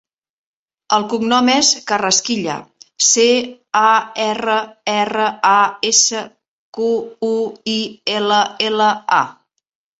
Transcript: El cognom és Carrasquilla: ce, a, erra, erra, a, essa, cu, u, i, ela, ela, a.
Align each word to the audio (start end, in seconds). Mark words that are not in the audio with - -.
El 0.95 1.03
cognom 1.09 1.51
és 1.55 1.69
Carrasquilla: 1.91 2.55
ce, 3.09 3.27
a, 3.83 3.93
erra, 4.25 4.57
erra, 4.95 5.29
a, 5.53 5.55
essa, 5.93 6.25
cu, 6.81 6.91
u, 7.31 7.33
i, 7.79 7.81
ela, 8.19 8.43
ela, 8.73 8.93
a. 9.23 9.25